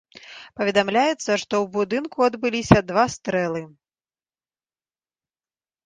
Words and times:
Паведамляецца, 0.61 1.25
што 1.25 1.37
ў 1.41 1.65
будынку 1.77 2.17
адбыліся 2.29 2.77
два 2.91 3.07
стрэлы. 3.19 3.65